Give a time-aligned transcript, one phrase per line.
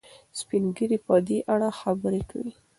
[0.39, 2.53] سپین ږیري په دې اړه خبرې کوي.